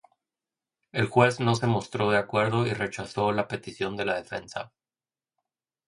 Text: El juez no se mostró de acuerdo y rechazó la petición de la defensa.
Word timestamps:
El 0.91 1.05
juez 1.05 1.39
no 1.39 1.53
se 1.53 1.67
mostró 1.67 2.09
de 2.09 2.17
acuerdo 2.17 2.65
y 2.65 2.73
rechazó 2.73 3.31
la 3.31 3.47
petición 3.47 3.95
de 3.95 4.05
la 4.05 4.15
defensa. 4.15 4.73